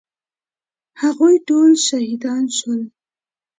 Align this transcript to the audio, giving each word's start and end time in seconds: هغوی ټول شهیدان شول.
هغوی 1.01 1.35
ټول 1.47 1.69
شهیدان 1.87 2.43
شول. 2.57 2.81